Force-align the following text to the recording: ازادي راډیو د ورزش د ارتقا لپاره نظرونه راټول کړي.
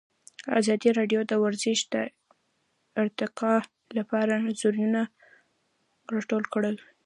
ازادي 0.59 0.89
راډیو 0.99 1.21
د 1.27 1.31
ورزش 1.43 1.79
د 1.93 1.95
ارتقا 3.01 3.55
لپاره 3.97 4.33
نظرونه 4.47 5.01
راټول 6.13 6.43
کړي. 6.53 6.71